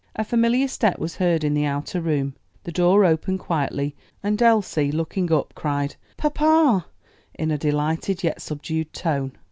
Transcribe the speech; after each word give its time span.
A 0.15 0.23
familiar 0.23 0.67
step 0.67 0.97
was 0.97 1.17
heard 1.17 1.43
in 1.43 1.53
the 1.53 1.65
outer 1.67 2.01
room. 2.01 2.33
The 2.63 2.71
door 2.71 3.05
opened 3.05 3.37
quietly, 3.37 3.95
and 4.23 4.41
Elsie 4.41 4.91
looking 4.91 5.31
up 5.31 5.53
cried, 5.53 5.95
"Papa," 6.17 6.87
in 7.35 7.51
a 7.51 7.57
delighted 7.59 8.23
yet 8.23 8.41
subdued 8.41 8.93
tone. 8.93 9.33